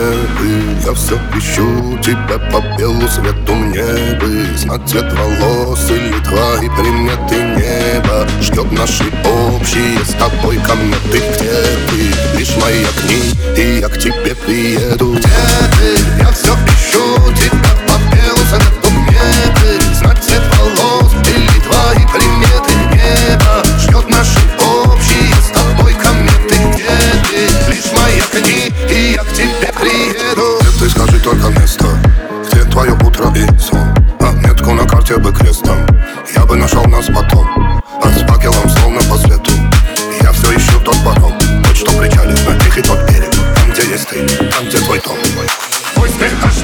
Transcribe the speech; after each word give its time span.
бы 0.00 0.82
Я 0.84 0.92
все 0.94 1.16
ищу 1.36 1.98
тебя 1.98 2.38
по 2.50 2.60
белу 2.76 3.08
свету 3.08 3.54
мне 3.54 3.82
бы 4.18 4.46
Знать 4.56 4.88
цвет 4.88 5.12
волос 5.12 5.90
или 5.90 6.18
твои 6.22 6.68
приметы 6.68 7.36
неба 7.56 8.26
Ждет 8.40 8.70
наши 8.72 9.04
общие 9.24 10.04
с 10.04 10.14
тобой 10.14 10.58
кометы 10.58 11.18
Где 11.18 11.64
ты? 11.90 12.38
Лишь 12.38 12.56
мои 12.56 12.84
огни, 12.84 13.32
и 13.56 13.80
я 13.80 13.88
к 13.88 13.98
тебе 13.98 14.34
приеду 14.34 15.14
Где 15.14 15.28
ты? 15.28 16.13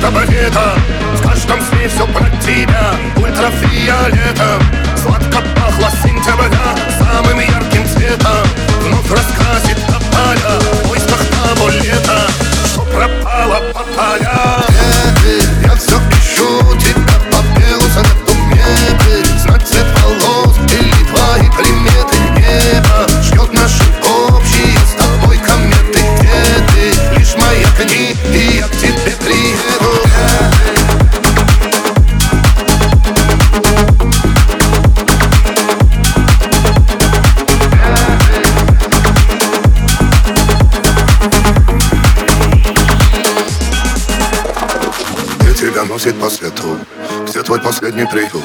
Каждого 0.01 0.25
лета 0.31 0.75
В 1.15 1.23
каждом 1.23 1.61
сне 1.61 1.89
все 1.89 2.07
про 2.07 2.29
тебя. 2.41 2.95
Ультрафиолетом. 3.17 4.63
Сладко 4.97 5.39
пахло 5.57 5.91
сентября 6.03 7.00
Где 45.81 45.87
тебя 45.87 45.95
носит 45.95 46.21
по 46.21 46.29
свету 46.29 46.79
Где 47.27 47.43
твой 47.43 47.59
последний 47.59 48.05
приют 48.05 48.45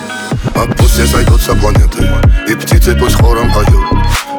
А 0.55 0.65
пусть 0.77 0.93
все 0.93 1.05
зайдутся 1.05 1.53
планеты 1.55 2.07
И 2.47 2.55
птицы 2.55 2.95
пусть 2.97 3.15
хором 3.15 3.51
поют. 3.53 3.85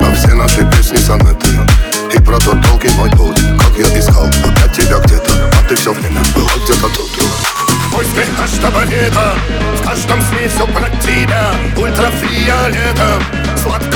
А 0.00 0.14
все 0.14 0.34
наши 0.34 0.64
песни 0.70 0.96
сонеты 0.96 1.48
И 2.14 2.22
про 2.22 2.38
тот 2.38 2.58
долгий 2.62 2.88
мой 2.96 3.10
путь 3.10 3.38
Как 3.58 3.76
я 3.78 3.98
искал. 3.98 4.26
Опять 4.26 4.72
тебя 4.72 4.98
где-то 4.98 5.32
А 5.52 5.68
ты 5.68 5.76
все 5.76 5.92
время 5.92 6.20
была 6.34 6.50
где-то 6.64 6.88
тут 6.96 7.10
Твой 7.90 8.04
смех 8.06 8.28
каждого 8.38 8.84
лета 8.84 9.34
В 9.74 9.84
каждом 9.84 10.22
сне 10.22 10.48
все 10.48 10.66
про 10.66 10.88
тебя. 11.00 11.52
Ультрафиолетом. 11.76 13.22
Сладко 13.62 13.95